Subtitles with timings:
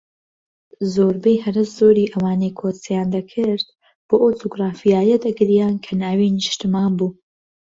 [0.93, 3.65] زۆربەی هەرە زۆری ئەوانەی کۆچیان دەکرد
[4.07, 7.09] بۆ ئەو جوگرافیایە دەگریان کە ناوی نیشتمان بوو